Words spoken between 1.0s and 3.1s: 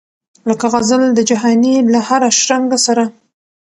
د جهاني له هره شرنګه سره